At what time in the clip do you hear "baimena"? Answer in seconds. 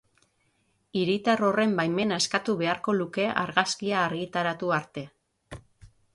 1.79-2.17